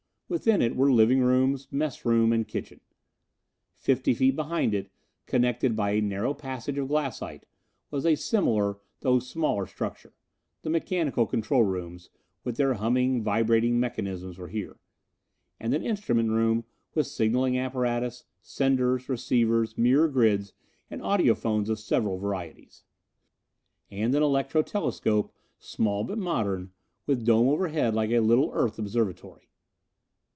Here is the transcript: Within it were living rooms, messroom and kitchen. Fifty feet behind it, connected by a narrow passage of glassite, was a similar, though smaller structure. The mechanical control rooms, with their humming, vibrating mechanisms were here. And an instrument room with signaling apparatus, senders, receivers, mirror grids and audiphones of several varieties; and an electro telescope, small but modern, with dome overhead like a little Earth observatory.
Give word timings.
Within 0.31 0.61
it 0.61 0.77
were 0.77 0.89
living 0.89 1.19
rooms, 1.19 1.67
messroom 1.73 2.31
and 2.31 2.47
kitchen. 2.47 2.79
Fifty 3.75 4.13
feet 4.13 4.33
behind 4.33 4.73
it, 4.73 4.89
connected 5.25 5.75
by 5.75 5.91
a 5.91 5.99
narrow 6.01 6.33
passage 6.33 6.77
of 6.77 6.87
glassite, 6.87 7.45
was 7.89 8.05
a 8.05 8.15
similar, 8.15 8.77
though 9.01 9.19
smaller 9.19 9.67
structure. 9.67 10.13
The 10.61 10.69
mechanical 10.69 11.25
control 11.25 11.63
rooms, 11.65 12.11
with 12.45 12.55
their 12.55 12.75
humming, 12.75 13.21
vibrating 13.23 13.77
mechanisms 13.77 14.37
were 14.37 14.47
here. 14.47 14.77
And 15.59 15.73
an 15.73 15.83
instrument 15.83 16.29
room 16.29 16.63
with 16.95 17.07
signaling 17.07 17.57
apparatus, 17.57 18.23
senders, 18.41 19.09
receivers, 19.09 19.77
mirror 19.77 20.07
grids 20.07 20.53
and 20.89 21.01
audiphones 21.01 21.67
of 21.67 21.77
several 21.77 22.17
varieties; 22.17 22.85
and 23.91 24.15
an 24.15 24.23
electro 24.23 24.61
telescope, 24.61 25.33
small 25.59 26.05
but 26.05 26.17
modern, 26.17 26.71
with 27.05 27.25
dome 27.25 27.49
overhead 27.49 27.93
like 27.93 28.11
a 28.11 28.19
little 28.19 28.49
Earth 28.53 28.79
observatory. 28.79 29.49